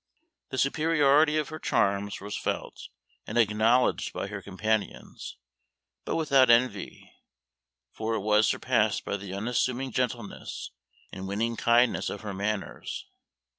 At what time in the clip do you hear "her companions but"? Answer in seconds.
4.29-6.15